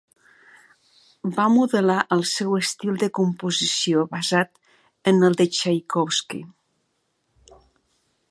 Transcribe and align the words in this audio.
Va 1.33 1.43
modelar 1.55 1.97
el 2.15 2.23
seu 2.29 2.55
estil 2.59 2.97
de 3.03 3.09
composició 3.19 4.07
basat 4.15 5.13
en 5.13 5.21
el 5.29 5.37
de 5.43 5.47
Txaikovski. 5.57 6.41